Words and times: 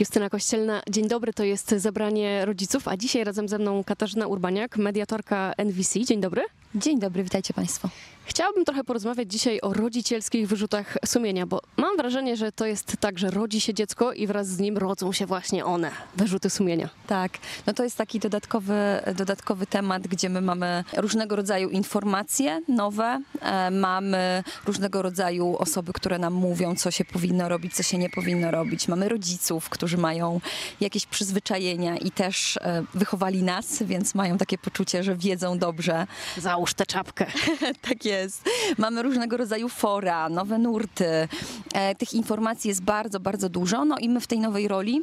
Justyna 0.00 0.30
Kościelna, 0.30 0.82
dzień 0.90 1.08
dobry, 1.08 1.32
to 1.32 1.44
jest 1.44 1.70
zebranie 1.70 2.44
rodziców, 2.44 2.88
a 2.88 2.96
dzisiaj 2.96 3.24
razem 3.24 3.48
ze 3.48 3.58
mną 3.58 3.84
Katarzyna 3.84 4.26
Urbaniak, 4.26 4.76
mediatorka 4.76 5.52
NVC. 5.56 6.00
Dzień 6.00 6.20
dobry. 6.20 6.42
Dzień 6.74 7.00
dobry, 7.00 7.22
witajcie 7.22 7.54
Państwo. 7.54 7.88
Chciałabym 8.24 8.64
trochę 8.64 8.84
porozmawiać 8.84 9.30
dzisiaj 9.30 9.60
o 9.60 9.72
rodzicielskich 9.72 10.48
wyrzutach 10.48 10.96
sumienia, 11.06 11.46
bo 11.46 11.60
mam 11.76 11.96
wrażenie, 11.96 12.36
że 12.36 12.52
to 12.52 12.66
jest 12.66 12.96
tak, 13.00 13.18
że 13.18 13.30
rodzi 13.30 13.60
się 13.60 13.74
dziecko 13.74 14.12
i 14.12 14.26
wraz 14.26 14.48
z 14.48 14.58
nim 14.58 14.78
rodzą 14.78 15.12
się 15.12 15.26
właśnie 15.26 15.64
one, 15.64 15.90
wyrzuty 16.16 16.50
sumienia. 16.50 16.88
Tak, 17.06 17.32
no 17.66 17.72
to 17.72 17.84
jest 17.84 17.96
taki 17.96 18.20
dodatkowy, 18.20 18.74
dodatkowy 19.16 19.66
temat, 19.66 20.06
gdzie 20.06 20.28
my 20.28 20.40
mamy 20.40 20.84
różnego 20.96 21.36
rodzaju 21.36 21.70
informacje 21.70 22.62
nowe, 22.68 23.20
e, 23.40 23.70
mamy 23.70 24.44
różnego 24.66 25.02
rodzaju 25.02 25.56
osoby, 25.58 25.92
które 25.92 26.18
nam 26.18 26.32
mówią, 26.32 26.76
co 26.76 26.90
się 26.90 27.04
powinno 27.04 27.48
robić, 27.48 27.74
co 27.74 27.82
się 27.82 27.98
nie 27.98 28.10
powinno 28.10 28.50
robić. 28.50 28.88
Mamy 28.88 29.08
rodziców, 29.08 29.68
którzy 29.68 29.98
mają 29.98 30.40
jakieś 30.80 31.06
przyzwyczajenia 31.06 31.96
i 31.96 32.10
też 32.10 32.56
e, 32.56 32.84
wychowali 32.94 33.42
nas, 33.42 33.82
więc 33.82 34.14
mają 34.14 34.38
takie 34.38 34.58
poczucie, 34.58 35.02
że 35.02 35.16
wiedzą 35.16 35.58
dobrze, 35.58 36.06
Załóż 36.36 36.74
tę 36.74 36.86
czapkę. 36.86 37.26
Tak 37.82 38.04
jest. 38.22 38.48
Mamy 38.78 39.02
różnego 39.02 39.36
rodzaju 39.36 39.68
fora, 39.68 40.28
nowe 40.28 40.58
nurty. 40.58 41.28
E, 41.74 41.94
tych 41.94 42.12
informacji 42.12 42.68
jest 42.68 42.82
bardzo, 42.82 43.20
bardzo 43.20 43.48
dużo. 43.48 43.84
No 43.84 43.98
i 43.98 44.08
my 44.08 44.20
w 44.20 44.26
tej 44.26 44.40
nowej 44.40 44.68
roli 44.68 45.02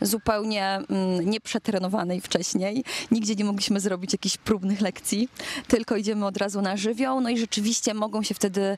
zupełnie 0.00 0.64
mm, 0.66 1.30
nieprzetrenowanej 1.30 2.20
wcześniej. 2.20 2.84
Nigdzie 3.10 3.34
nie 3.34 3.44
mogliśmy 3.44 3.80
zrobić 3.80 4.12
jakichś 4.12 4.36
próbnych 4.36 4.80
lekcji, 4.80 5.28
tylko 5.68 5.96
idziemy 5.96 6.26
od 6.26 6.36
razu 6.36 6.62
na 6.62 6.76
żywioł. 6.76 7.20
No 7.20 7.30
i 7.30 7.38
rzeczywiście 7.38 7.94
mogą 7.94 8.22
się 8.22 8.34
wtedy 8.34 8.76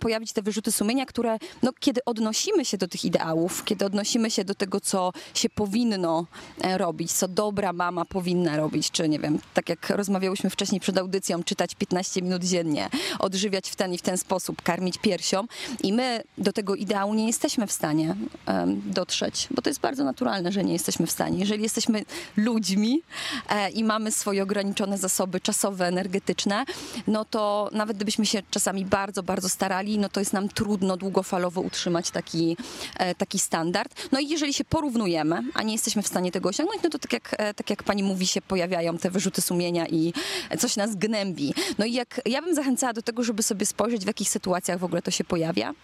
pojawić 0.00 0.32
te 0.32 0.42
wyrzuty 0.42 0.72
sumienia, 0.72 1.06
które 1.06 1.38
no, 1.62 1.72
kiedy 1.80 2.04
odnosimy 2.04 2.64
się 2.64 2.78
do 2.78 2.88
tych 2.88 3.04
ideałów, 3.04 3.64
kiedy 3.64 3.84
odnosimy 3.84 4.30
się 4.30 4.44
do 4.44 4.54
tego, 4.54 4.80
co 4.80 5.12
się 5.34 5.48
powinno 5.50 6.26
e, 6.60 6.78
robić, 6.78 7.12
co 7.12 7.28
dobra 7.28 7.72
mama 7.72 8.04
powinna 8.04 8.56
robić, 8.56 8.90
czy 8.90 9.08
nie 9.08 9.18
wiem, 9.18 9.38
tak 9.54 9.68
jak 9.68 9.90
rozmawiałyśmy 9.90 10.50
wcześniej 10.50 10.80
przed 10.80 10.98
audycją, 10.98 11.44
czytać 11.44 11.74
15 11.74 12.22
minut 12.22 12.44
dziennie, 12.44 12.88
odżywiać 13.18 13.70
w 13.70 13.76
ten 13.76 13.92
i 13.92 13.98
w 13.98 14.02
ten 14.02 14.18
sposób, 14.18 14.62
karmić 14.62 14.98
piersią 14.98 15.44
i 15.82 15.92
my 15.92 16.22
do 16.38 16.52
tego 16.52 16.74
ideału 16.74 17.14
nie 17.14 17.26
jesteśmy 17.26 17.66
w 17.66 17.72
stanie 17.72 18.16
em, 18.46 18.82
dotrzeć, 18.86 19.48
bo 19.50 19.62
to 19.62 19.70
jest 19.70 19.80
bardzo 19.80 20.04
naturalne, 20.16 20.52
że 20.52 20.64
nie 20.64 20.72
jesteśmy 20.72 21.06
w 21.06 21.10
stanie. 21.10 21.38
Jeżeli 21.38 21.62
jesteśmy 21.62 22.04
ludźmi 22.36 23.02
e, 23.48 23.70
i 23.70 23.84
mamy 23.84 24.12
swoje 24.12 24.42
ograniczone 24.42 24.98
zasoby 24.98 25.40
czasowe, 25.40 25.86
energetyczne, 25.86 26.64
no 27.06 27.24
to 27.24 27.70
nawet 27.72 27.96
gdybyśmy 27.96 28.26
się 28.26 28.42
czasami 28.50 28.84
bardzo, 28.84 29.22
bardzo 29.22 29.48
starali, 29.48 29.98
no 29.98 30.08
to 30.08 30.20
jest 30.20 30.32
nam 30.32 30.48
trudno 30.48 30.96
długofalowo 30.96 31.60
utrzymać 31.60 32.10
taki, 32.10 32.56
e, 32.98 33.14
taki 33.14 33.38
standard. 33.38 34.08
No 34.12 34.20
i 34.20 34.28
jeżeli 34.28 34.54
się 34.54 34.64
porównujemy, 34.64 35.42
a 35.54 35.62
nie 35.62 35.72
jesteśmy 35.72 36.02
w 36.02 36.06
stanie 36.06 36.32
tego 36.32 36.48
osiągnąć, 36.48 36.82
no 36.82 36.90
to 36.90 36.98
tak 36.98 37.12
jak, 37.12 37.34
e, 37.38 37.54
tak 37.54 37.70
jak 37.70 37.82
pani 37.82 38.02
mówi, 38.02 38.26
się 38.26 38.42
pojawiają 38.42 38.98
te 38.98 39.10
wyrzuty 39.10 39.42
sumienia 39.42 39.86
i 39.86 40.12
coś 40.58 40.76
nas 40.76 40.96
gnębi. 40.96 41.54
No 41.78 41.84
i 41.84 41.92
jak 41.92 42.20
ja 42.26 42.42
bym 42.42 42.54
zachęcała 42.54 42.92
do 42.92 43.02
tego, 43.02 43.22
żeby 43.22 43.42
sobie 43.42 43.66
spojrzeć, 43.66 44.04
w 44.04 44.06
jakich 44.06 44.28
sytuacjach 44.28 44.78
w 44.78 44.84
ogóle 44.84 45.02
to 45.02 45.10
się 45.10 45.24
pojawia. 45.24 45.74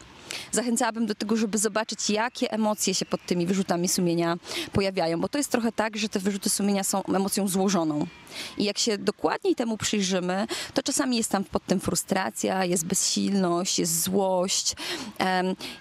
Zachęcałabym 0.52 1.06
do 1.06 1.14
tego, 1.14 1.36
żeby 1.36 1.58
zobaczyć, 1.58 2.10
jakie 2.10 2.52
emocje 2.52 2.94
się 2.94 3.06
pod 3.06 3.26
tymi 3.26 3.46
wyrzutami 3.46 3.88
sumienia 3.88 4.36
pojawiają, 4.72 5.20
bo 5.20 5.28
to 5.28 5.38
jest 5.38 5.50
trochę 5.50 5.72
tak, 5.72 5.96
że 5.96 6.08
te 6.08 6.18
wyrzuty 6.18 6.50
sumienia 6.50 6.84
są 6.84 7.04
emocją 7.04 7.48
złożoną. 7.48 8.06
I 8.58 8.64
jak 8.64 8.78
się 8.78 8.98
dokładniej 8.98 9.54
temu 9.54 9.76
przyjrzymy, 9.76 10.46
to 10.74 10.82
czasami 10.82 11.16
jest 11.16 11.30
tam 11.30 11.44
pod 11.44 11.66
tym 11.66 11.80
frustracja, 11.80 12.64
jest 12.64 12.86
bezsilność, 12.86 13.78
jest 13.78 14.02
złość. 14.02 14.74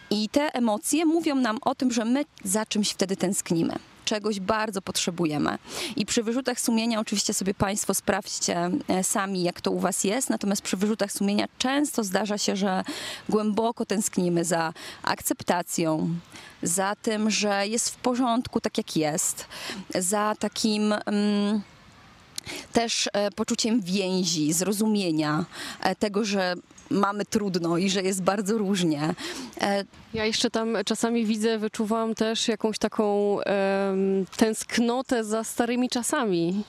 I 0.10 0.30
te 0.30 0.54
emocje 0.54 1.06
mówią 1.06 1.36
nam 1.36 1.58
o 1.62 1.76
tym, 1.76 1.92
że 1.92 2.06
my 2.06 2.26
za 2.44 2.66
czymś 2.66 2.90
wtedy 2.90 3.18
tęsknimy 3.18 3.91
czegoś 4.12 4.40
bardzo 4.40 4.82
potrzebujemy. 4.82 5.58
I 5.96 6.06
przy 6.06 6.24
wyrzutach 6.24 6.60
sumienia 6.60 7.00
oczywiście 7.00 7.34
sobie 7.34 7.54
Państwo 7.54 7.94
sprawdźcie 7.94 8.70
e, 8.88 9.04
sami, 9.04 9.44
jak 9.44 9.62
to 9.62 9.72
u 9.72 9.80
Was 9.80 10.04
jest, 10.04 10.30
natomiast 10.30 10.62
przy 10.62 10.78
wyrzutach 10.78 11.12
sumienia 11.12 11.46
często 11.58 12.04
zdarza 12.04 12.38
się, 12.38 12.56
że 12.56 12.84
głęboko 13.30 13.86
tęsknimy 13.86 14.46
za 14.46 14.74
akceptacją, 15.04 16.10
za 16.64 16.96
tym, 16.96 17.30
że 17.30 17.68
jest 17.68 17.90
w 17.90 17.96
porządku 17.96 18.62
tak 18.62 18.78
jak 18.78 18.98
jest, 18.98 19.46
za 19.96 20.36
takim... 20.40 20.94
Mm, 21.06 21.62
też 22.74 23.10
e, 23.14 23.32
poczuciem 23.32 23.82
więzi, 23.82 24.54
zrozumienia 24.54 25.46
e, 25.82 25.96
tego, 25.96 26.26
że 26.26 26.54
mamy 26.90 27.26
trudno 27.26 27.78
i 27.78 27.90
że 27.90 28.02
jest 28.02 28.24
bardzo 28.24 28.58
różnie. 28.58 29.14
E, 29.62 29.86
Ja 30.14 30.26
jeszcze 30.26 30.50
tam 30.50 30.78
czasami 30.86 31.26
widzę, 31.26 31.58
wyczuwam 31.58 32.16
też 32.16 32.48
jakąś 32.48 32.78
taką 32.78 33.38
em, 33.42 34.26
tęsknotę 34.38 35.24
za 35.24 35.44
starymi 35.44 35.90
czasami. 35.90 36.64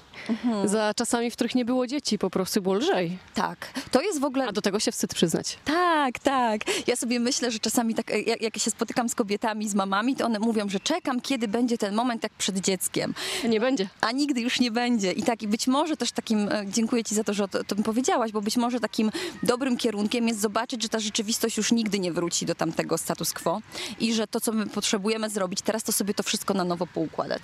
Za 0.65 0.95
czasami, 0.95 1.31
w 1.31 1.35
których 1.35 1.55
nie 1.55 1.65
było 1.65 1.87
dzieci, 1.87 2.19
po 2.19 2.31
prostu 2.31 2.63
było 2.63 2.75
lżej. 2.75 3.19
tak, 3.35 3.73
to 3.91 4.01
jest 4.03 4.21
w 4.21 4.25
ogóle 4.25 4.47
A 4.47 4.53
do 4.53 4.63
tego 4.63 4.81
się 4.81 4.93
wstyd 4.93 5.15
przyznać. 5.15 5.59
Tak, 5.65 6.19
tak. 6.19 6.61
Ja 6.87 6.97
sobie 6.97 7.21
myślę, 7.21 7.51
że 7.51 7.59
czasami 7.59 7.95
tak, 7.95 8.13
jak, 8.41 8.59
się 8.59 8.71
spotykam 8.71 9.09
z 9.09 9.15
kobietami, 9.15 9.69
z 9.69 9.75
mamami, 9.75 10.17
to 10.17 10.27
one 10.27 10.39
mówią, 10.39 10.69
że 10.69 10.81
czekam, 10.81 11.21
kiedy 11.21 11.49
będzie 11.49 11.79
ten 11.79 11.95
moment 11.95 12.23
jak 12.23 12.33
przed 12.33 12.59
dzieckiem, 12.59 13.15
Nie 13.45 13.61
będzie. 13.61 13.89
a 14.01 14.13
nigdy 14.13 14.41
już 14.41 14.61
nie 14.61 14.71
będzie. 14.71 15.13
I 15.13 15.23
tak, 15.23 15.43
i 15.43 15.49
być 15.49 15.67
może 15.67 15.97
też 15.97 16.13
takim, 16.13 16.49
e, 16.49 16.65
dziękuję 16.69 17.05
Ci 17.05 17.15
za 17.15 17.25
to, 17.25 17.35
że 17.35 17.45
o 17.45 17.75
mi 17.77 17.83
powiedziałaś, 17.85 18.33
bo 18.33 18.41
być 18.41 18.57
może 18.57 18.81
takim 18.81 19.11
dobrym 19.43 19.77
kierunkiem 19.77 20.29
jest 20.29 20.41
zobaczyć, 20.41 20.83
że 20.83 20.89
ta 20.89 20.99
rzeczywistość 20.99 21.57
już 21.57 21.73
nigdy 21.73 21.99
nie 21.99 22.13
wróci 22.13 22.47
do 22.47 22.55
tamtego 22.55 22.99
status 22.99 23.33
quo 23.33 23.61
i 24.01 24.15
że 24.15 24.27
to, 24.27 24.41
co 24.41 24.53
my 24.53 24.67
potrzebujemy 24.67 25.31
zrobić 25.31 25.63
teraz, 25.63 25.83
to 25.83 25.93
sobie 25.93 26.15
to 26.15 26.23
wszystko 26.23 26.55
na 26.55 26.65
nowo 26.65 26.87
poukładać. 26.87 27.43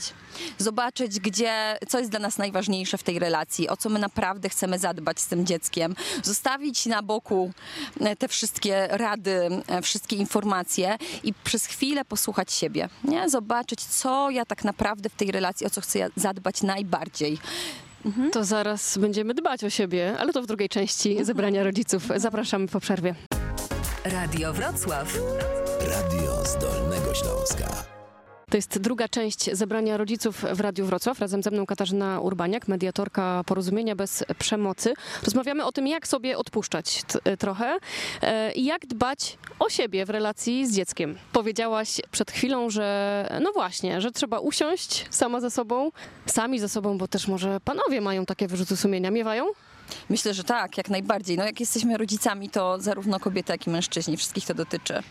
Zobaczyć, 0.59 1.21
gdzie, 1.21 1.78
co 1.89 1.99
jest 1.99 2.10
dla 2.10 2.21
nas 2.21 2.39
najważniejsze 2.39 2.68
w 2.99 3.03
tej 3.03 3.19
relacji, 3.19 3.69
o 3.69 3.77
co 3.77 3.89
my 3.89 3.99
naprawdę 3.99 4.49
chcemy 4.49 4.79
zadbać 4.79 5.21
z 5.21 5.27
tym 5.27 5.47
dzieckiem, 5.47 5.97
zostawić 6.23 6.87
na 6.87 7.03
boku 7.03 7.53
e, 8.01 8.17
te 8.17 8.29
wszystkie 8.29 8.89
rady, 8.91 9.49
e, 9.69 9.83
wszystkie 9.83 10.17
informacje 10.17 10.99
i 11.23 11.34
przez 11.34 11.67
chwilę 11.67 12.05
posłuchać 12.05 12.53
siebie, 12.53 12.89
nie? 13.05 13.28
Zobaczyć, 13.28 13.84
co 13.84 14.31
ja 14.31 14.45
tak 14.45 14.65
naprawdę 14.65 15.09
w 15.09 15.15
tej 15.15 15.33
relacji, 15.33 15.67
o 15.67 15.71
co 15.71 15.81
chcę 15.81 16.09
zadbać 16.17 16.62
najbardziej. 16.62 17.39
To 18.33 18.45
zaraz 18.45 18.99
będziemy 18.99 19.34
dbać 19.34 19.65
o 19.65 19.71
siebie, 19.71 20.17
ale 20.19 20.33
to 20.33 20.43
w 20.43 20.47
drugiej 20.47 20.69
części 20.69 21.25
zebrania 21.25 21.65
rodziców. 21.65 22.03
Zapraszamy 22.17 22.69
po 22.69 22.81
przerwie. 22.81 23.15
Radio 24.05 24.53
Wrocław. 24.53 25.19
Radio 25.81 26.45
z 26.45 26.59
Dolnego 26.59 27.15
Śląska. 27.15 27.97
To 28.50 28.56
jest 28.56 28.78
druga 28.78 29.09
część 29.09 29.56
zebrania 29.56 29.97
rodziców 29.97 30.44
w 30.53 30.60
Radiu 30.60 30.86
Wrocław. 30.86 31.20
Razem 31.20 31.42
ze 31.42 31.50
mną 31.50 31.66
Katarzyna 31.66 32.20
Urbaniak, 32.20 32.69
mediatorka 32.69 33.42
porozumienia 33.47 33.97
bez 33.97 34.25
przemocy. 34.38 34.94
Rozmawiamy 35.22 35.64
o 35.64 35.72
tym, 35.72 35.86
jak 35.86 36.09
sobie 36.09 36.38
odpuszczać 36.38 37.03
t- 37.03 37.36
trochę 37.36 37.78
e, 38.22 38.53
i 38.53 38.64
jak 38.64 38.86
dbać 38.86 39.38
o 39.59 39.69
siebie 39.69 40.06
w 40.06 40.10
relacji 40.10 40.66
z 40.66 40.75
dzieckiem. 40.76 41.19
Powiedziałaś 41.32 42.00
przed 42.10 42.31
chwilą, 42.31 42.70
że 42.70 43.38
no 43.42 43.53
właśnie, 43.53 44.00
że 44.00 44.12
trzeba 44.12 44.38
usiąść 44.38 45.06
sama 45.10 45.41
ze 45.41 45.50
sobą, 45.50 45.91
sami 46.26 46.59
ze 46.59 46.69
sobą, 46.69 46.98
bo 46.98 47.09
też 47.09 47.28
może 47.28 47.60
panowie 47.60 48.00
mają 48.00 48.26
takie 48.26 48.48
wyrzuty 48.48 48.76
sumienia. 48.76 49.10
Miewają? 49.10 49.47
Myślę, 50.09 50.34
że 50.34 50.44
tak, 50.44 50.76
jak 50.78 50.91
najbardziej. 50.91 51.36
No 51.36 51.44
jak 51.44 51.60
jesteśmy 51.60 51.97
rodzicami, 51.97 52.50
to 52.50 52.80
zarówno 52.80 53.20
kobiety, 53.20 53.53
jak 53.53 53.66
i 53.66 53.70
mężczyźni, 53.70 54.16
wszystkich 54.16 54.47
to 54.47 54.54
dotyczy. 54.54 55.03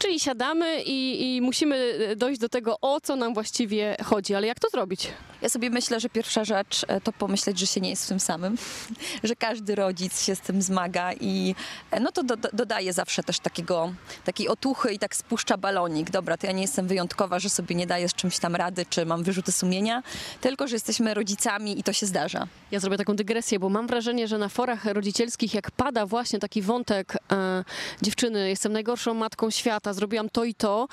Czyli 0.00 0.20
siadamy 0.20 0.82
i, 0.82 1.36
i 1.36 1.40
musimy 1.40 1.98
dojść 2.16 2.40
do 2.40 2.48
tego, 2.48 2.76
o 2.80 3.00
co 3.00 3.16
nam 3.16 3.34
właściwie 3.34 3.96
chodzi. 4.04 4.34
Ale 4.34 4.46
jak 4.46 4.60
to 4.60 4.68
zrobić? 4.68 5.08
Ja 5.42 5.48
sobie 5.48 5.70
myślę, 5.70 6.00
że 6.00 6.08
pierwsza 6.08 6.44
rzecz 6.44 6.84
e, 6.88 7.00
to 7.00 7.12
pomyśleć, 7.12 7.58
że 7.58 7.66
się 7.66 7.80
nie 7.80 7.90
jest 7.90 8.04
w 8.04 8.08
tym 8.08 8.20
samym, 8.20 8.56
że 9.28 9.36
każdy 9.36 9.74
rodzic 9.74 10.22
się 10.22 10.36
z 10.36 10.40
tym 10.40 10.62
zmaga 10.62 11.12
i 11.12 11.54
e, 11.90 12.00
no 12.00 12.12
to 12.12 12.22
do, 12.22 12.36
do, 12.36 12.48
dodaje 12.52 12.92
zawsze 12.92 13.22
też 13.22 13.38
takiego, 13.40 13.92
takiej 14.24 14.48
otuchy 14.48 14.92
i 14.92 14.98
tak 14.98 15.16
spuszcza 15.16 15.56
balonik. 15.56 16.10
Dobra, 16.10 16.36
to 16.36 16.46
ja 16.46 16.52
nie 16.52 16.62
jestem 16.62 16.86
wyjątkowa, 16.86 17.38
że 17.38 17.50
sobie 17.50 17.76
nie 17.76 17.86
daję 17.86 18.08
z 18.08 18.14
czymś 18.14 18.38
tam 18.38 18.56
rady, 18.56 18.86
czy 18.90 19.06
mam 19.06 19.22
wyrzuty 19.22 19.52
sumienia, 19.52 20.02
tylko 20.40 20.68
że 20.68 20.76
jesteśmy 20.76 21.14
rodzicami 21.14 21.78
i 21.78 21.82
to 21.82 21.92
się 21.92 22.06
zdarza. 22.06 22.46
Ja 22.70 22.80
zrobię 22.80 22.96
taką 22.96 23.16
dygresję, 23.16 23.58
bo 23.58 23.68
mam 23.68 23.86
wrażenie, 23.86 24.28
że 24.28 24.38
na 24.38 24.48
forach 24.48 24.84
rodzicielskich, 24.84 25.54
jak 25.54 25.70
pada 25.70 26.06
właśnie 26.06 26.38
taki 26.38 26.62
wątek 26.62 27.16
e, 27.32 27.64
dziewczyny, 28.02 28.48
jestem 28.48 28.72
najgorszą 28.72 29.14
matką 29.14 29.50
świata, 29.50 29.92
zrobiłam 29.92 30.28
to 30.30 30.44
i 30.44 30.54
to, 30.54 30.88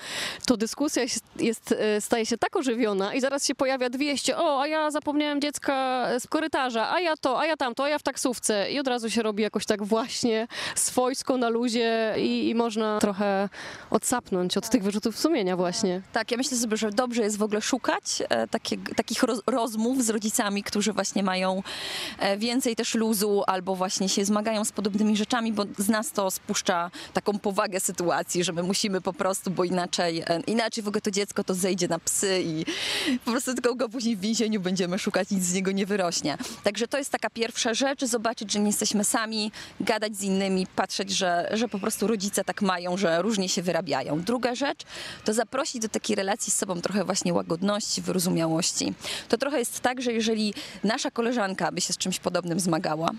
to 0.45 0.57
dyskusja 0.57 1.03
jest, 1.03 1.23
jest, 1.39 1.71
e, 1.71 2.01
staje 2.01 2.25
się 2.25 2.38
tak 2.38 2.55
ożywiona 2.55 3.13
i 3.13 3.21
zaraz 3.21 3.45
się 3.45 3.55
pojawia 3.55 3.89
200, 3.89 4.37
o, 4.38 4.62
a 4.62 4.68
ja 4.68 4.92
zapomniałem 4.92 5.42
dziecka 5.42 6.07
z 6.19 6.28
korytarza, 6.28 6.92
a 6.94 7.00
ja 7.00 7.18
to, 7.18 7.39
a 7.39 7.45
ja 7.45 7.57
tamto, 7.57 7.84
a 7.84 7.89
ja 7.89 8.00
w 8.00 8.04
taksówce. 8.04 8.72
I 8.72 8.80
od 8.80 8.88
razu 8.88 9.10
się 9.10 9.24
robi 9.24 9.44
jakoś 9.44 9.66
tak 9.66 9.84
właśnie 9.84 10.48
swojsko 10.75 11.38
na 11.38 11.50
luzie 11.50 12.16
i, 12.18 12.50
i 12.50 12.56
można 12.56 13.00
trochę 13.00 13.50
odsapnąć 13.89 14.57
od 14.57 14.69
tych 14.69 14.84
wyrzutów 14.84 15.19
sumienia 15.19 15.57
właśnie. 15.57 16.01
Tak, 16.13 16.31
ja 16.31 16.38
myślę 16.38 16.57
sobie, 16.57 16.78
że 16.78 16.92
dobrze 16.92 17.24
jest 17.24 17.38
w 17.38 17.44
ogóle 17.44 17.62
szukać 17.62 18.04
e, 18.30 18.48
takie, 18.48 18.78
takich 18.95 19.24
roz, 19.24 19.42
rozmów 19.48 20.04
z 20.04 20.10
rodzicami, 20.10 20.63
którzy 20.63 20.94
właśnie 20.94 21.24
mają 21.24 21.63
e, 22.19 22.38
więcej 22.38 22.75
też 22.75 22.95
luzu 22.95 23.44
albo 23.48 23.75
właśnie 23.75 24.10
się 24.10 24.25
zmagają 24.25 24.66
z 24.66 24.72
podobnymi 24.72 25.18
rzeczami, 25.18 25.54
bo 25.54 25.63
z 25.78 25.89
nas 25.89 26.12
to 26.12 26.31
spuszcza 26.31 26.92
taką 27.13 27.39
powagę 27.39 27.80
sytuacji, 27.80 28.44
że 28.44 28.54
my 28.54 28.63
musimy 28.63 29.01
po 29.01 29.13
prostu, 29.13 29.51
bo 29.51 29.63
inaczej, 29.63 30.24
e, 30.28 30.42
inaczej 30.48 30.84
w 30.84 30.88
ogóle 30.88 31.01
to 31.01 31.12
dziecko 31.12 31.44
to 31.44 31.54
zejdzie 31.54 31.88
na 31.88 32.00
psy 32.00 32.42
i 32.44 32.66
po 33.25 33.31
prostu 33.31 33.54
tylko 33.54 33.75
go 33.75 33.89
później 33.89 34.18
więzieniu 34.27 34.62
będziemy 34.62 35.00
szukać, 35.00 35.31
nic 35.31 35.44
z 35.44 35.53
niego 35.53 35.71
nie 35.71 35.85
wyrośnie. 35.85 36.38
Także 36.63 36.88
to 36.88 36.97
jest 36.97 37.12
taka 37.12 37.29
pierwsza 37.29 37.74
rzecz, 37.74 38.06
zobaczyć, 38.06 38.51
że 38.51 38.59
nie 38.59 38.68
jesteśmy 38.68 39.03
sami, 39.03 39.51
gadać 39.79 40.15
z 40.15 40.21
innymi, 40.21 40.68
patrzeć, 40.75 41.12
że, 41.12 41.50
że 41.53 41.68
po 41.68 41.79
prostu 41.79 42.07
rodzice 42.07 42.44
tak 42.44 42.62
mają, 42.62 42.97
że 42.97 43.21
różnie 43.21 43.50
się 43.50 43.62
wyrabiają. 43.62 44.21
Druga 44.21 44.56
rzecz 44.56 44.79
to 45.25 45.33
zaprosić 45.33 45.81
do 45.81 45.89
takiej 45.89 46.15
relacji 46.15 46.51
z 46.51 46.56
sobą 46.56 46.81
trochę 46.81 47.03
właśnie 47.03 47.33
łagodności, 47.33 48.01
wyrozumiałości. 48.01 48.94
To 49.29 49.38
trochę 49.38 49.59
jest 49.59 49.79
tak, 49.79 50.01
że 50.01 50.13
jeżeli 50.13 50.53
nasza 50.83 51.12
koleżanka 51.12 51.71
by 51.71 51.81
się 51.81 51.94
z 51.94 51.97
czymś 51.97 52.19
podobnym 52.19 52.59
zmagała, 52.59 53.09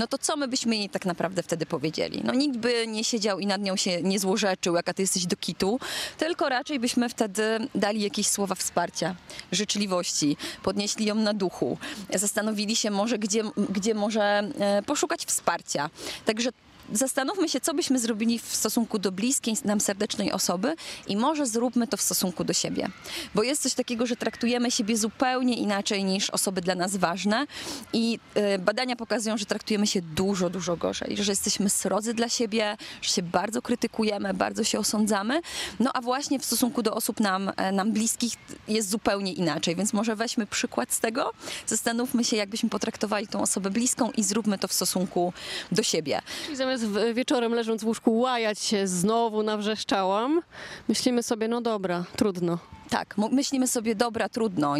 no 0.00 0.06
to 0.06 0.18
co 0.18 0.36
my 0.36 0.48
byśmy 0.48 0.76
jej 0.76 0.88
tak 0.88 1.06
naprawdę 1.06 1.42
wtedy 1.42 1.66
powiedzieli? 1.66 2.20
No 2.24 2.34
nikt 2.34 2.56
by 2.56 2.86
nie 2.86 3.04
siedział 3.04 3.38
i 3.38 3.46
nad 3.46 3.60
nią 3.60 3.76
się 3.76 4.02
nie 4.02 4.18
złorzeczył, 4.18 4.74
jaka 4.74 4.94
ty 4.94 5.02
jesteś 5.02 5.26
do 5.26 5.36
kitu, 5.36 5.80
tylko 6.18 6.48
raczej 6.48 6.80
byśmy 6.80 7.08
wtedy 7.08 7.42
dali 7.74 8.00
jakieś 8.00 8.28
słowa 8.28 8.54
wsparcia, 8.54 9.14
życzliwości, 9.52 10.36
podnieśli 10.62 11.06
ją 11.06 11.14
na 11.14 11.34
duchu, 11.34 11.78
zastanowili 12.14 12.76
się 12.76 12.90
może, 12.90 13.18
gdzie, 13.18 13.42
gdzie 13.70 13.94
może 13.94 14.22
e, 14.22 14.82
poszukać 14.82 15.24
wsparcia. 15.24 15.90
Także 16.24 16.50
zastanówmy 16.92 17.48
się, 17.48 17.60
co 17.60 17.74
byśmy 17.74 17.98
zrobili 17.98 18.38
w 18.38 18.56
stosunku 18.56 18.98
do 18.98 19.12
bliskiej 19.12 19.56
nam 19.64 19.80
serdecznej 19.80 20.32
osoby 20.32 20.74
i 21.06 21.16
może 21.16 21.46
zróbmy 21.46 21.86
to 21.86 21.96
w 21.96 22.02
stosunku 22.02 22.44
do 22.44 22.52
siebie. 22.52 22.88
Bo 23.34 23.42
jest 23.42 23.62
coś 23.62 23.74
takiego, 23.74 24.06
że 24.06 24.16
traktujemy 24.16 24.70
siebie 24.70 24.96
zupełnie 24.96 25.56
inaczej 25.56 26.04
niż 26.04 26.30
osoby 26.30 26.60
dla 26.60 26.74
nas 26.74 26.96
ważne 26.96 27.46
i 27.92 28.18
y, 28.54 28.58
badania 28.58 28.96
pokazują, 28.96 29.38
że 29.38 29.46
traktujemy 29.46 29.86
się 29.86 30.02
dużo, 30.02 30.50
dużo 30.50 30.76
gorzej, 30.76 31.16
że 31.16 31.32
jesteśmy 31.32 31.70
srodzy 31.70 32.14
dla 32.14 32.28
siebie, 32.28 32.76
że 33.02 33.10
się 33.10 33.22
bardzo 33.22 33.62
krytykujemy, 33.62 34.34
bardzo 34.34 34.64
się 34.64 34.78
osądzamy, 34.78 35.40
no 35.80 35.90
a 35.94 36.00
właśnie 36.00 36.38
w 36.38 36.44
stosunku 36.44 36.82
do 36.82 36.94
osób 36.94 37.20
nam, 37.20 37.52
e, 37.56 37.72
nam 37.72 37.92
bliskich 37.92 38.32
jest 38.68 38.90
zupełnie 38.90 39.32
inaczej, 39.32 39.76
więc 39.76 39.92
może 39.92 40.16
weźmy 40.16 40.46
przykład 40.46 40.92
z 40.92 41.00
tego, 41.00 41.32
zastanówmy 41.66 42.24
się, 42.24 42.36
jakbyśmy 42.36 42.68
potraktowali 42.68 43.28
tą 43.28 43.42
osobę 43.42 43.70
bliską 43.70 44.10
i 44.10 44.22
zróbmy 44.22 44.58
to 44.58 44.68
w 44.68 44.72
stosunku 44.72 45.32
do 45.72 45.82
siebie. 45.82 46.22
Zamiast 46.54 46.79
w- 46.86 47.14
wieczorem 47.14 47.54
leżąc 47.54 47.84
w 47.84 47.86
łóżku 47.86 48.18
łajać 48.18 48.58
się, 48.58 48.86
znowu 48.86 49.42
nawrzeszczałam, 49.42 50.42
myślimy 50.88 51.22
sobie, 51.22 51.48
no 51.48 51.60
dobra, 51.60 52.04
trudno. 52.16 52.58
Tak, 52.90 53.16
myślimy 53.32 53.68
sobie, 53.68 53.94
dobra, 53.94 54.28
trudno, 54.28 54.74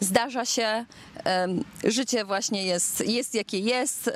zdarza 0.00 0.44
się, 0.44 0.84
życie 1.84 2.24
właśnie 2.24 2.66
jest, 2.66 3.00
jest 3.06 3.34
jakie 3.34 3.58
jest, 3.58 4.10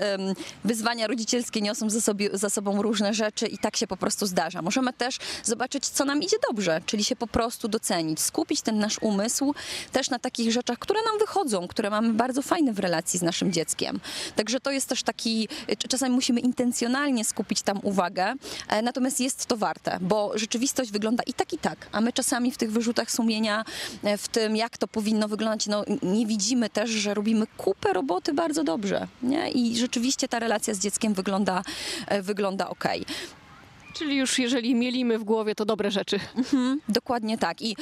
wyzwania 0.64 1.06
rodzicielskie 1.06 1.60
niosą 1.60 1.86
za 2.32 2.50
sobą 2.50 2.82
różne 2.82 3.14
rzeczy 3.14 3.46
i 3.46 3.58
tak 3.58 3.76
się 3.76 3.86
po 3.86 3.96
prostu 3.96 4.26
zdarza. 4.26 4.62
Możemy 4.62 4.92
też 4.92 5.18
zobaczyć, 5.44 5.88
co 5.88 6.04
nam 6.04 6.22
idzie 6.22 6.36
dobrze, 6.48 6.80
czyli 6.86 7.04
się 7.04 7.16
po 7.16 7.26
prostu 7.26 7.68
docenić, 7.68 8.20
skupić 8.20 8.60
ten 8.60 8.78
nasz 8.78 8.98
umysł 9.00 9.54
też 9.92 10.10
na 10.10 10.18
takich 10.18 10.52
rzeczach, 10.52 10.78
które 10.78 11.00
nam 11.02 11.18
wychodzą, 11.18 11.68
które 11.68 11.90
mamy 11.90 12.12
bardzo 12.12 12.42
fajne 12.42 12.72
w 12.72 12.78
relacji 12.78 13.18
z 13.18 13.22
naszym 13.22 13.52
dzieckiem. 13.52 14.00
Także 14.36 14.60
to 14.60 14.70
jest 14.70 14.88
też 14.88 15.02
taki, 15.02 15.48
czasami 15.88 16.14
musimy 16.14 16.40
intencjonalnie 16.40 17.24
skupić 17.24 17.62
tam 17.62 17.80
uwagę, 17.82 18.34
e, 18.68 18.82
natomiast 18.82 19.20
jest 19.20 19.46
to 19.46 19.56
warte, 19.56 19.98
bo 20.00 20.38
rzeczywistość 20.38 20.92
wygląda 20.92 21.22
i 21.26 21.32
tak, 21.32 21.52
i 21.52 21.58
tak, 21.58 21.86
a 21.92 22.00
my 22.00 22.12
czasami 22.12 22.52
w 22.52 22.56
tych 22.56 22.72
wyrzutach 22.72 23.05
sumienia, 23.10 23.64
e, 24.04 24.18
w 24.18 24.28
tym, 24.28 24.56
jak 24.56 24.78
to 24.78 24.88
powinno 24.88 25.28
wyglądać, 25.28 25.66
no, 25.66 25.84
nie 26.02 26.26
widzimy 26.26 26.70
też, 26.70 26.90
że 26.90 27.14
robimy 27.14 27.46
kupę 27.56 27.92
roboty 27.92 28.32
bardzo 28.32 28.64
dobrze, 28.64 29.06
nie? 29.22 29.50
I 29.50 29.76
rzeczywiście 29.76 30.28
ta 30.28 30.38
relacja 30.38 30.74
z 30.74 30.78
dzieckiem 30.78 31.14
wygląda, 31.14 31.62
e, 32.06 32.22
wygląda 32.22 32.68
ok. 32.68 32.84
Czyli 33.98 34.16
już 34.16 34.38
jeżeli 34.38 34.74
mielimy 34.74 35.18
w 35.18 35.24
głowie, 35.24 35.54
to 35.54 35.64
dobre 35.64 35.90
rzeczy. 35.90 36.20
Mhm, 36.36 36.80
dokładnie 36.88 37.38
tak. 37.38 37.62
I 37.62 37.76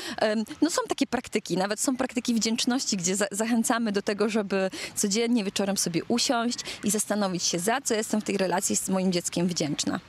no 0.62 0.70
są 0.70 0.82
takie 0.88 1.06
praktyki, 1.06 1.56
nawet 1.56 1.80
są 1.80 1.96
praktyki 1.96 2.34
wdzięczności, 2.34 2.96
gdzie 2.96 3.16
za 3.16 3.26
zachęcamy 3.30 3.92
do 3.92 4.02
tego, 4.02 4.28
żeby 4.28 4.70
codziennie 4.94 5.44
wieczorem 5.44 5.76
sobie 5.76 6.04
usiąść 6.08 6.58
i 6.84 6.90
zastanowić 6.90 7.42
się, 7.42 7.58
za 7.58 7.80
co 7.80 7.94
jestem 7.94 8.20
w 8.20 8.24
tej 8.24 8.36
relacji 8.36 8.76
z 8.76 8.88
moim 8.88 9.12
dzieckiem 9.12 9.46
wdzięczna. 9.48 10.00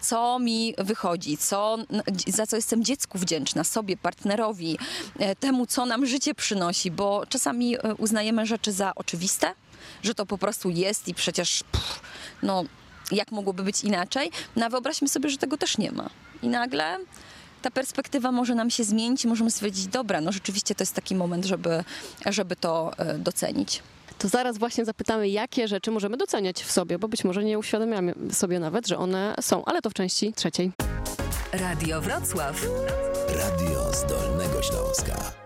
Co 0.00 0.38
mi 0.38 0.74
wychodzi, 0.78 1.36
co, 1.36 1.78
za 2.26 2.46
co 2.46 2.56
jestem 2.56 2.84
dziecku 2.84 3.18
wdzięczna, 3.18 3.64
sobie, 3.64 3.96
partnerowi, 3.96 4.78
e, 5.18 5.36
temu, 5.36 5.66
co 5.66 5.86
nam 5.86 6.06
życie 6.06 6.34
przynosi, 6.34 6.90
bo 6.90 7.26
czasami 7.28 7.76
e, 7.76 7.94
uznajemy 7.94 8.46
rzeczy 8.46 8.72
za 8.72 8.92
oczywiste, 8.94 9.54
że 10.02 10.14
to 10.14 10.26
po 10.26 10.38
prostu 10.38 10.70
jest 10.70 11.08
i 11.08 11.14
przecież 11.14 11.62
pff, 11.72 12.00
no, 12.42 12.64
jak 13.12 13.32
mogłoby 13.32 13.62
być 13.62 13.84
inaczej? 13.84 14.30
No 14.56 14.66
a 14.66 14.68
wyobraźmy 14.68 15.08
sobie, 15.08 15.30
że 15.30 15.36
tego 15.36 15.56
też 15.56 15.78
nie 15.78 15.92
ma. 15.92 16.10
I 16.42 16.48
nagle 16.48 16.98
ta 17.62 17.70
perspektywa 17.70 18.32
może 18.32 18.54
nam 18.54 18.70
się 18.70 18.84
zmienić 18.84 19.24
i 19.24 19.28
możemy 19.28 19.50
stwierdzić, 19.50 19.86
dobra, 19.86 20.20
no 20.20 20.32
rzeczywiście 20.32 20.74
to 20.74 20.82
jest 20.82 20.94
taki 20.94 21.14
moment, 21.14 21.44
żeby, 21.44 21.84
żeby 22.26 22.56
to 22.56 22.92
e, 22.98 23.18
docenić. 23.18 23.82
To 24.18 24.28
zaraz 24.28 24.58
właśnie 24.58 24.84
zapytamy, 24.84 25.28
jakie 25.28 25.68
rzeczy 25.68 25.90
możemy 25.90 26.16
doceniać 26.16 26.62
w 26.62 26.72
sobie, 26.72 26.98
bo 26.98 27.08
być 27.08 27.24
może 27.24 27.44
nie 27.44 27.58
uświadamiamy 27.58 28.14
sobie 28.32 28.60
nawet, 28.60 28.86
że 28.86 28.98
one 28.98 29.34
są, 29.40 29.64
ale 29.64 29.82
to 29.82 29.90
w 29.90 29.94
części 29.94 30.32
trzeciej. 30.32 30.72
Radio 31.52 32.00
Wrocław. 32.00 32.66
Radio 33.28 33.92
z 33.92 34.06
Dolnego 34.06 34.62
Śląska. 34.62 35.39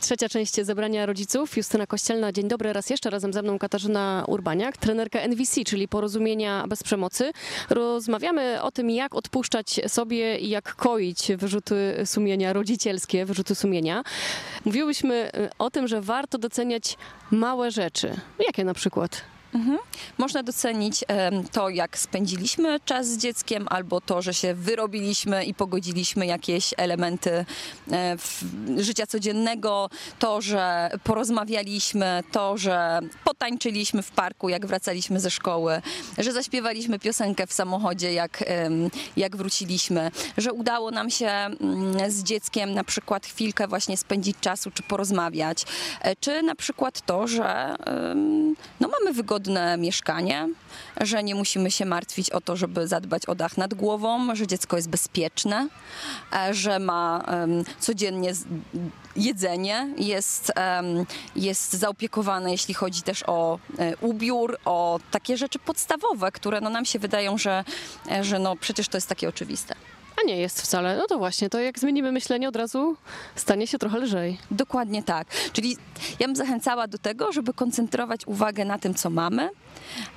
Trzecia 0.00 0.28
część 0.28 0.54
zebrania 0.54 1.06
rodziców. 1.06 1.56
Justyna 1.56 1.86
Kościelna, 1.86 2.32
dzień 2.32 2.48
dobry 2.48 2.72
raz 2.72 2.90
jeszcze. 2.90 3.10
Razem 3.10 3.32
ze 3.32 3.42
mną 3.42 3.58
Katarzyna 3.58 4.24
Urbaniak, 4.26 4.76
trenerka 4.76 5.18
NVC, 5.18 5.64
czyli 5.64 5.88
Porozumienia 5.88 6.64
Bez 6.68 6.82
Przemocy. 6.82 7.32
Rozmawiamy 7.70 8.62
o 8.62 8.70
tym, 8.70 8.90
jak 8.90 9.14
odpuszczać 9.14 9.80
sobie 9.86 10.38
i 10.38 10.48
jak 10.48 10.74
koić 10.74 11.28
wyrzuty 11.36 11.94
sumienia 12.04 12.52
rodzicielskie, 12.52 13.24
wyrzuty 13.24 13.54
sumienia. 13.54 14.02
Mówiłyśmy 14.64 15.30
y, 15.34 15.48
o 15.58 15.70
tym, 15.70 15.88
że 15.88 16.00
warto 16.00 16.38
doceniać 16.38 16.96
małe 17.30 17.70
rzeczy. 17.70 18.20
Jakie 18.46 18.64
na 18.64 18.74
przykład? 18.74 19.22
Można 20.18 20.42
docenić 20.42 21.04
to, 21.52 21.68
jak 21.68 21.98
spędziliśmy 21.98 22.80
czas 22.84 23.06
z 23.06 23.16
dzieckiem, 23.16 23.66
albo 23.70 24.00
to, 24.00 24.22
że 24.22 24.34
się 24.34 24.54
wyrobiliśmy 24.54 25.44
i 25.44 25.54
pogodziliśmy 25.54 26.26
jakieś 26.26 26.74
elementy 26.76 27.44
e, 27.92 28.16
życia 28.76 29.06
codziennego, 29.06 29.90
to, 30.18 30.40
że 30.40 30.90
porozmawialiśmy, 31.04 32.22
to, 32.32 32.56
że 32.56 33.00
potańczyliśmy 33.24 34.02
w 34.02 34.10
parku, 34.10 34.48
jak 34.48 34.66
wracaliśmy 34.66 35.20
ze 35.20 35.30
szkoły, 35.30 35.82
że 36.18 36.32
zaśpiewaliśmy 36.32 36.98
piosenkę 36.98 37.46
w 37.46 37.52
samochodzie, 37.52 38.12
jak, 38.12 38.44
jak 39.16 39.36
wróciliśmy, 39.36 40.10
że 40.38 40.52
udało 40.52 40.90
nam 40.90 41.10
się 41.10 41.28
mm, 41.28 42.10
z 42.10 42.22
dzieckiem 42.22 42.74
na 42.74 42.84
przykład 42.84 43.26
chwilkę 43.26 43.68
właśnie 43.68 43.96
spędzić 43.96 44.36
czasu, 44.40 44.70
czy 44.70 44.82
porozmawiać, 44.82 45.66
E, 46.00 46.16
czy 46.16 46.42
na 46.42 46.54
przykład 46.54 47.00
to, 47.06 47.26
że 47.26 47.76
no, 48.80 48.88
mamy 48.88 49.12
wygodne 49.40 49.76
mieszkanie, 49.78 50.48
że 51.00 51.22
nie 51.22 51.34
musimy 51.34 51.70
się 51.70 51.86
martwić 51.86 52.30
o 52.30 52.40
to, 52.40 52.56
żeby 52.56 52.88
zadbać 52.88 53.26
o 53.26 53.34
dach 53.34 53.56
nad 53.56 53.74
głową, 53.74 54.34
że 54.34 54.46
dziecko 54.46 54.76
jest 54.76 54.88
bezpieczne, 54.88 55.68
e, 56.32 56.54
że 56.54 56.78
ma 56.78 57.24
codziennie 57.80 58.32
jedzenie, 59.16 59.94
jest, 59.98 60.52
jest 61.36 61.72
zaopiekowane, 61.72 62.52
jeśli 62.52 62.74
chodzi 62.74 63.02
też 63.02 63.24
o 63.26 63.58
e, 63.78 63.96
ubiór, 63.96 64.58
o 64.64 65.00
takie 65.10 65.36
rzeczy 65.36 65.58
podstawowe, 65.58 66.32
które 66.32 66.60
no, 66.60 66.70
nam 66.70 66.84
się 66.84 66.98
wydają, 66.98 67.38
że, 67.38 67.64
e, 68.10 68.24
że 68.24 68.38
no, 68.38 68.56
przecież 68.56 68.88
to 68.88 68.96
jest 68.96 69.08
takie 69.08 69.28
oczywiste. 69.28 69.74
A 70.22 70.26
nie 70.26 70.36
jest 70.36 70.62
wcale. 70.62 70.96
No 70.96 71.06
to 71.06 71.18
właśnie, 71.18 71.50
to 71.50 71.60
jak 71.60 71.78
zmienimy 71.78 72.12
myślenie, 72.12 72.48
od 72.48 72.56
razu 72.56 72.96
stanie 73.34 73.66
się 73.66 73.78
trochę 73.78 73.98
lżej. 73.98 74.38
Dokładnie 74.50 75.02
tak. 75.02 75.26
Czyli 75.52 75.76
ja 76.20 76.26
bym 76.26 76.36
zachęcała 76.36 76.86
do 76.88 76.98
tego, 76.98 77.32
żeby 77.32 77.54
koncentrować 77.54 78.26
uwagę 78.26 78.64
na 78.64 78.78
tym, 78.78 78.94
co 78.94 79.10
mamy 79.10 79.50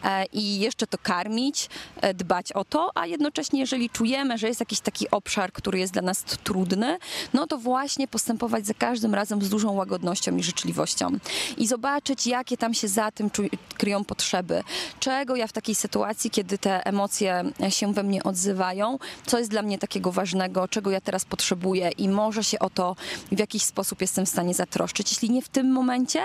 e, 0.04 0.26
i 0.26 0.60
jeszcze 0.60 0.88
to 0.88 0.98
karmić, 0.98 1.70
e, 2.02 2.14
dbać 2.14 2.52
o 2.52 2.66
to, 2.66 2.92
a 2.96 3.06
jednocześnie, 3.06 3.60
jeżeli 3.60 3.90
czujemy, 3.90 4.38
że 4.38 4.48
jest 4.48 4.60
jakiś 4.60 4.80
taki 4.80 5.12
obszar, 5.12 5.52
który 5.52 5.80
jest 5.80 5.94
dla 5.94 6.02
nas 6.02 6.24
trudny, 6.24 6.98
no 7.34 7.48
to 7.48 7.58
właśnie 7.58 8.08
postępować 8.08 8.66
za 8.66 8.74
każdym 8.74 9.16
razem 9.16 9.42
z 9.42 9.50
dużą 9.50 9.72
łagodnością 9.72 10.38
i 10.38 10.44
życzliwością 10.44 11.12
i 11.58 11.68
zobaczyć, 11.68 12.28
jakie 12.28 12.58
tam 12.58 12.74
się 12.74 12.88
za 12.88 13.12
tym 13.12 13.30
kryją 13.78 14.06
potrzeby, 14.06 14.64
czego 15.00 15.36
ja 15.36 15.48
w 15.48 15.54
takiej 15.54 15.76
sytuacji, 15.76 16.30
kiedy 16.30 16.58
te 16.58 16.86
emocje 16.86 17.44
się 17.70 17.94
we 17.94 18.04
mnie 18.04 18.24
odzywają, 18.24 19.00
co 19.26 19.40
jest 19.40 19.52
dla 19.52 19.62
mnie 19.62 19.78
takiego 19.94 20.12
ważnego, 20.12 20.68
czego 20.68 20.92
ja 20.92 21.02
teraz 21.02 21.26
potrzebuję 21.26 21.90
i 21.98 22.10
może 22.10 22.44
się 22.44 22.60
o 22.60 22.70
to 22.70 22.96
w 23.32 23.40
jakiś 23.40 23.64
sposób 23.64 24.02
jestem 24.02 24.26
w 24.26 24.30
stanie 24.30 24.54
zatroszczyć. 24.54 25.12
Jeśli 25.12 25.30
nie 25.30 25.42
w 25.42 25.50
tym 25.50 25.72
momencie, 25.72 26.20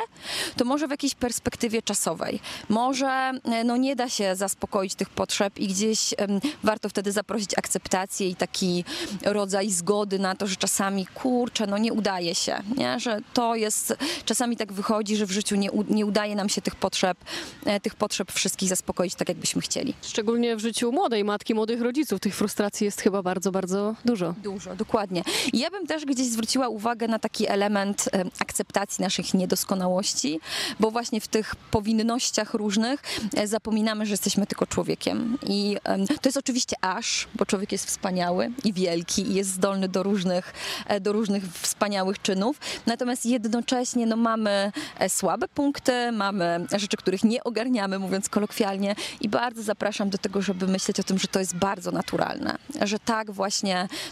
to 0.57 0.65
może 0.65 0.89
w 0.89 0.91
jakiejś 0.91 1.15
perspektywie 1.15 1.83
czasowej. 1.83 2.41
Może 2.69 3.09
e, 3.45 3.65
no, 3.65 3.77
nie 3.77 3.97
da 3.97 4.09
się 4.09 4.37
zaspokoić 4.37 4.95
tych 4.95 5.11
potrzeb 5.11 5.59
i 5.59 5.69
gdzieś 5.69 6.15
em, 6.17 6.41
warto 6.63 6.89
wtedy 6.89 7.13
zaprosić 7.13 7.59
akceptację 7.59 8.29
i 8.29 8.37
taki 8.37 8.85
rodzaj 9.25 9.71
zgody 9.71 10.19
na 10.19 10.35
to, 10.35 10.47
że 10.47 10.57
czasami 10.57 11.07
kurczę, 11.07 11.67
no 11.67 11.79
nie 11.79 11.93
udaje 11.93 12.35
się, 12.35 12.63
nie? 12.77 13.01
że 13.01 13.21
to 13.35 13.55
jest, 13.55 13.97
czasami 14.25 14.57
tak 14.57 14.73
wychodzi, 14.73 15.17
że 15.17 15.27
w 15.27 15.31
życiu 15.31 15.57
nie, 15.57 15.71
nie 15.89 16.07
udaje 16.07 16.35
nam 16.37 16.49
się 16.49 16.63
tych 16.63 16.77
potrzeb, 16.77 17.19
e, 17.67 17.81
tych 17.81 17.95
potrzeb 17.95 18.33
wszystkich 18.33 18.69
zaspokoić 18.69 19.15
tak, 19.15 19.29
jakbyśmy 19.29 19.63
chcieli. 19.63 19.95
Szczególnie 20.03 20.57
w 20.57 20.61
życiu 20.61 20.93
młodej 20.93 21.25
matki, 21.25 21.55
młodych 21.55 21.81
rodziców, 21.81 22.21
tych 22.21 22.35
frustracji 22.35 22.85
jest 22.85 23.01
chyba 23.01 23.23
bardzo, 23.23 23.53
bardzo 23.53 23.58
dużo. 24.05 24.35
Dużo, 24.43 24.77
dokładnie. 24.77 25.23
I 25.53 25.59
ja 25.59 25.71
bym 25.71 25.87
też 25.87 26.05
gdzieś 26.05 26.27
zwróciła 26.27 26.69
uwagę 26.69 27.09
na 27.09 27.19
taki 27.19 27.49
element 27.49 28.09
em, 28.13 28.31
akceptacji 28.39 29.03
naszych 29.03 29.35
niedoskonałości, 29.35 30.41
bo 30.81 30.91
właśnie 30.91 31.21
w 31.21 31.29
tych 31.29 31.57
powinnościach 31.57 32.55
różnych 32.55 33.03
e, 33.37 33.47
zapominamy, 33.47 34.07
że 34.07 34.13
jesteśmy 34.13 34.47
tylko 34.47 34.67
człowiekiem. 34.67 35.39
I 35.47 35.77
to 36.23 36.29
jest 36.29 36.37
oczywiście 36.37 36.77
aż, 36.81 37.29
bo 37.35 37.47
człowiek 37.47 37.73
jest 37.73 37.87
wspaniały 37.87 38.51
i 38.65 38.73
wielki 38.73 39.23
i 39.23 39.35
jest 39.35 39.51
zdolny 39.51 39.89
do 39.89 40.03
różnych, 40.03 40.53
e, 40.87 41.01
do 41.01 41.13
różnych 41.13 41.45
wspaniałych 41.53 42.23
czynów. 42.23 42.61
Natomiast 42.87 43.27
jednocześnie 43.27 44.07
no, 44.07 44.17
mamy 44.17 44.73
e, 44.99 45.09
słabe 45.09 45.49
punkty, 45.49 46.13
mamy 46.13 46.67
rzeczy, 46.77 46.97
których 46.97 47.25
nie 47.25 47.45
ogarniamy, 47.45 47.99
mówiąc 47.99 48.29
kolokwialnie. 48.29 48.95
I 49.21 49.29
bardzo 49.29 49.63
zapraszam 49.63 50.11
do 50.11 50.19
tego, 50.19 50.43
żeby 50.43 50.67
myśleć 50.67 51.01
o 51.01 51.03
tym, 51.03 51.19
że 51.19 51.29
to 51.29 51.41
jest 51.41 51.57
bardzo 51.57 51.91
naturalne, 51.91 52.59
że 52.83 52.99
tak 52.99 53.31
właśnie 53.31 53.48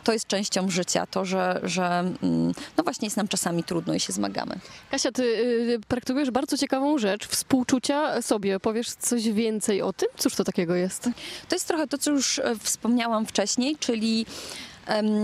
to 0.05 0.13
jest 0.13 0.27
częścią 0.27 0.71
życia, 0.71 1.07
to, 1.07 1.25
że, 1.25 1.61
że 1.63 1.85
mm, 2.23 2.53
no 2.77 2.85
właśnie 2.85 3.07
jest 3.07 3.17
nam 3.17 3.29
czasami 3.29 3.65
trudno 3.65 3.95
i 3.95 4.01
się 4.01 4.13
zmagamy. 4.13 4.59
Kasia, 4.91 5.13
ty 5.13 5.23
y, 5.23 5.81
praktykujesz 5.89 6.31
bardzo 6.31 6.59
ciekawą 6.59 6.99
rzecz, 6.99 7.27
współczucia 7.29 8.23
sobie. 8.23 8.61
Powiesz 8.61 8.91
coś 8.91 9.29
więcej 9.29 9.83
o 9.83 9.93
tym? 9.93 10.09
Cóż 10.17 10.35
to 10.35 10.45
takiego 10.45 10.75
jest? 10.75 11.03
To 11.49 11.55
jest 11.55 11.69
trochę 11.69 11.87
to, 11.87 11.99
co 11.99 12.11
już 12.11 12.39
e, 12.39 12.57
wspomniałam 12.61 13.27
wcześniej, 13.27 13.77
czyli 13.77 14.27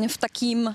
w 0.08 0.18
takim 0.18 0.74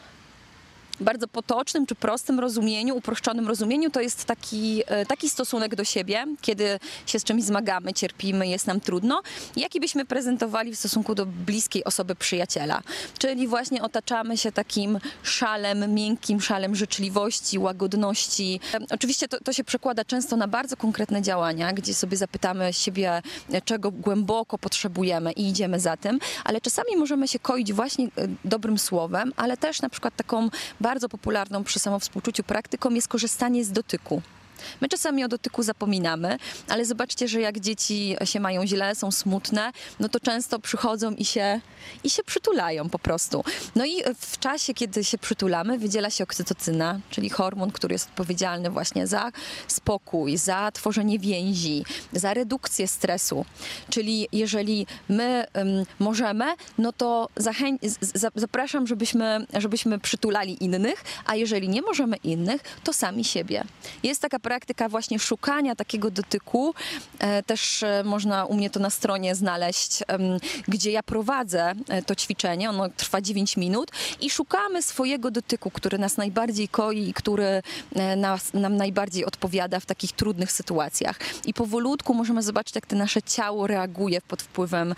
bardzo 1.00 1.28
potocznym 1.28 1.86
czy 1.86 1.96
prostym 1.96 2.40
rozumieniu, 2.40 2.96
uproszczonym 2.96 3.48
rozumieniu, 3.48 3.90
to 3.90 4.02
jest 4.02 4.26
taki, 4.26 4.84
e, 4.88 5.06
taki 5.06 5.30
stosunek 5.30 5.76
do 5.76 5.84
siebie, 5.84 6.26
kiedy 6.42 6.80
się 7.06 7.20
z 7.20 7.24
czymś 7.24 7.44
zmagamy, 7.44 7.94
cierpimy, 7.94 8.48
jest 8.48 8.68
nam 8.68 8.80
trudno, 8.80 9.22
jaki 9.56 9.80
byśmy 9.80 10.06
prezentowali 10.06 10.76
w 10.76 10.80
stosunku 10.80 11.16
do 11.16 11.26
bliskiej 11.26 11.84
osoby 11.84 12.16
przyjaciela. 12.16 12.82
Czyli 13.20 13.48
właśnie 13.48 13.84
otaczamy 13.84 14.38
się 14.38 14.52
takim 14.52 15.00
szalem, 15.24 15.94
miękkim 15.94 16.42
szalem 16.42 16.76
życzliwości, 16.76 17.60
łagodności. 17.60 18.60
Em, 18.74 18.86
Oczywiście 18.92 19.28
to, 19.28 19.40
to 19.40 19.54
się 19.54 19.64
przekłada 19.64 20.06
często 20.06 20.38
na 20.38 20.48
bardzo 20.48 20.78
konkretne 20.78 21.22
działania, 21.22 21.74
gdzie 21.74 21.94
sobie 21.94 22.18
zapytamy 22.18 22.74
siebie, 22.74 23.22
e, 23.52 23.62
czego 23.62 23.92
głęboko 23.92 24.58
potrzebujemy 24.58 25.32
i 25.32 25.48
idziemy 25.48 25.80
za 25.80 25.98
tym, 25.98 26.20
ale 26.44 26.62
czasami 26.62 26.98
możemy 26.98 27.28
się 27.28 27.40
koić 27.40 27.74
właśnie 27.74 28.06
e, 28.06 28.10
dobrym 28.46 28.80
słowem, 28.80 29.34
ale 29.36 29.58
też 29.58 29.82
na 29.82 29.90
przykład 29.90 30.16
taką 30.16 30.50
bardzo 30.88 31.10
popularną 31.10 31.64
przy 31.64 31.80
samowspółczuciu 31.80 32.44
praktyką 32.44 32.90
jest 32.90 33.08
korzystanie 33.08 33.66
z 33.66 33.72
dotyku. 33.72 34.22
My 34.82 34.88
czasami 34.90 35.24
o 35.24 35.28
dotyku 35.28 35.64
zapominamy, 35.64 36.38
ale 36.70 36.86
zobaczcie, 36.86 37.28
że 37.28 37.42
jak 37.42 37.60
dzieci 37.60 38.16
się 38.26 38.40
mają 38.40 38.68
źle, 38.68 38.96
są 38.96 39.12
smutne, 39.12 39.72
no 40.00 40.10
to 40.10 40.20
często 40.20 40.60
przychodzą 40.60 41.12
i 41.12 41.26
się, 41.26 41.62
i 42.04 42.10
się 42.10 42.24
przytulają 42.24 42.90
po 42.90 43.00
prostu. 43.00 43.44
No 43.76 43.86
i 43.86 44.04
w 44.20 44.40
czasie, 44.40 44.74
kiedy 44.74 45.04
się 45.04 45.18
przytulamy, 45.18 45.78
wydziela 45.78 46.10
się 46.10 46.24
oksytocyna, 46.24 47.00
czyli 47.10 47.30
hormon, 47.30 47.72
który 47.72 47.94
jest 47.94 48.08
odpowiedzialny 48.10 48.70
właśnie 48.70 49.08
za 49.08 49.32
spokój, 49.68 50.38
za 50.38 50.72
tworzenie 50.72 51.20
więzi, 51.20 51.86
za 52.14 52.34
redukcję 52.34 52.88
stresu. 52.88 53.46
Czyli 53.90 54.28
jeżeli 54.32 54.88
my 55.10 55.46
em, 55.54 55.68
możemy, 56.00 56.46
no 56.78 56.94
to 56.94 57.30
zachęć, 57.36 57.82
z- 57.82 58.20
za- 58.20 58.32
zapraszam, 58.36 58.88
żebyśmy, 58.88 59.46
żebyśmy 59.58 60.00
przytulali 60.00 60.64
innych, 60.64 61.04
a 61.26 61.36
jeżeli 61.36 61.70
nie 61.70 61.82
możemy 61.82 62.18
innych, 62.18 62.62
to 62.84 62.94
sami 62.94 63.24
siebie. 63.24 63.64
Jest 64.04 64.22
taka 64.22 64.40
praktyka 64.48 64.90
właśnie 64.90 65.20
szukania 65.20 65.76
takiego 65.76 66.12
dotyku. 66.12 66.74
E, 67.20 67.44
Też 67.44 67.84
e, 67.84 68.04
można 68.06 68.46
u 68.46 68.56
mnie 68.56 68.70
to 68.70 68.80
na 68.80 68.90
stronie 68.90 69.36
znaleźć, 69.36 70.04
gdzie 70.68 70.92
ja 70.92 71.04
prowadzę 71.04 71.74
e, 71.88 72.02
to 72.02 72.16
ćwiczenie. 72.16 72.70
Ono 72.70 72.90
trwa 72.90 73.22
9 73.22 73.58
minut 73.58 73.92
i 74.22 74.30
szukamy 74.30 74.82
swojego 74.82 75.32
dotyku, 75.32 75.72
który 75.72 75.98
nas 75.98 76.18
najbardziej 76.18 76.68
koi 76.68 77.10
i 77.10 77.14
który 77.14 77.62
nas, 78.18 78.54
nam 78.54 78.78
najbardziej 78.78 79.26
odpowiada 79.26 79.80
w 79.80 79.86
takich 79.86 80.12
trudnych 80.12 80.52
sytuacjach. 80.52 81.20
I 81.46 81.54
powolutku 81.54 82.14
możemy 82.14 82.44
zobaczyć, 82.44 82.76
jak 82.76 82.86
to 82.86 82.96
nasze 82.96 83.22
ciało 83.22 83.68
reaguje 83.68 84.22
pod 84.22 84.42
wpływem, 84.42 84.96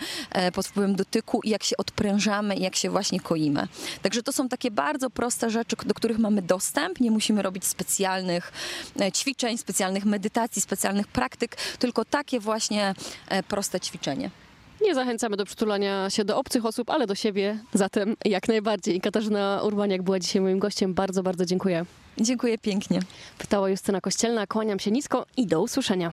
pod 0.54 0.66
wpływem 0.66 0.96
dotyku 0.96 1.40
i 1.44 1.50
jak 1.50 1.64
się 1.64 1.76
odprężamy 1.76 2.56
i 2.56 2.62
jak 2.62 2.76
się 2.76 2.90
właśnie 2.90 3.20
koimy. 3.20 3.68
Także 4.02 4.22
to 4.22 4.32
są 4.32 4.48
takie 4.48 4.70
bardzo 4.70 5.10
proste 5.10 5.50
rzeczy, 5.50 5.76
do 5.86 5.94
których 5.94 6.18
mamy 6.18 6.42
dostęp. 6.42 7.00
Nie 7.00 7.10
musimy 7.10 7.42
robić 7.42 7.64
specjalnych 7.66 8.52
e, 9.00 9.12
ćwiczeń, 9.40 9.58
specjalnych 9.58 10.04
medytacji, 10.04 10.62
specjalnych 10.62 11.06
praktyk, 11.06 11.56
tylko 11.78 12.04
takie 12.04 12.40
właśnie 12.40 12.94
e, 13.28 13.42
proste 13.42 13.80
ćwiczenie. 13.80 14.30
Nie 14.82 14.94
zachęcamy 14.94 15.36
do 15.36 15.44
przytulania 15.44 16.10
się 16.10 16.24
do 16.24 16.38
obcych 16.38 16.66
osób, 16.66 16.90
ale 16.90 17.06
do 17.06 17.14
siebie 17.14 17.58
zatem 17.74 18.16
jak 18.24 18.48
najbardziej. 18.48 19.00
Katarzyna 19.00 19.60
Urbaniak 19.64 20.02
była 20.02 20.18
dzisiaj 20.18 20.42
moim 20.42 20.58
gościem. 20.58 20.94
Bardzo, 20.94 21.22
bardzo 21.22 21.46
dziękuję. 21.46 21.84
Dziękuję 22.18 22.58
pięknie. 22.58 23.00
Pytała 23.38 23.70
Justyna 23.70 24.00
Kościelna, 24.00 24.46
kłaniam 24.46 24.78
się 24.78 24.90
nisko 24.90 25.26
i 25.36 25.46
do 25.46 25.60
usłyszenia. 25.60 26.08